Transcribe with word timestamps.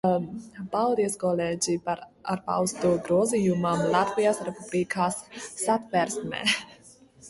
Paldies, 0.75 1.17
kolēģi, 1.23 1.75
par 1.91 2.01
atbalstu 2.37 2.95
grozījumam 3.11 3.87
Latvijas 3.95 4.45
Republikas 4.51 5.25
Satversmē! 5.49 6.47